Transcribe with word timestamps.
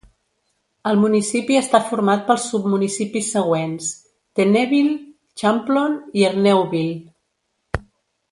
El 0.91 0.95
municipi 1.01 1.57
està 1.59 1.81
format 1.89 2.23
pels 2.29 2.47
submunicipis 2.53 3.29
següents: 3.35 3.91
Tenneville, 4.39 4.97
Champlon 5.43 5.99
i 6.23 6.27
Erneuville. 6.33 7.85